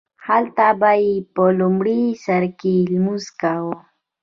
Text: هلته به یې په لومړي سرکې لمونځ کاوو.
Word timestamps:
هلته 0.27 0.67
به 0.79 0.91
یې 1.03 1.13
په 1.33 1.43
لومړي 1.59 2.01
سرکې 2.25 2.75
لمونځ 2.91 3.25
کاوو. 3.41 3.75